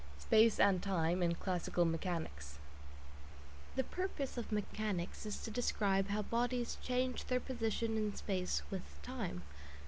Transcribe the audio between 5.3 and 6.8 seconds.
to describe how bodies